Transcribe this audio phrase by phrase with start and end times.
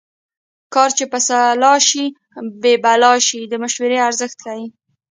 [0.73, 2.05] کار چې په سلا شي
[2.61, 4.65] بې بلا شي د مشورې ارزښت ښيي